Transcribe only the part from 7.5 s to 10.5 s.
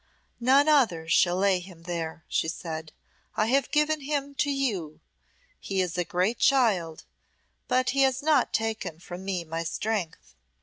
but he has not taken from me my strength."